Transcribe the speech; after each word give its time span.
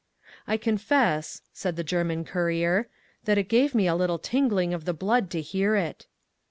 I 0.47 0.57
confess 0.57 1.43
(said 1.53 1.75
the 1.75 1.83
German 1.83 2.25
courier) 2.25 2.89
that 3.25 3.37
it 3.37 3.43
gave 3.49 3.75
me 3.75 3.85
a 3.85 3.93
little 3.93 4.17
tingling 4.17 4.73
of 4.73 4.85
the 4.85 4.95
blood 4.95 5.29
to 5.29 5.41
hear 5.41 5.75
it. 5.75 6.07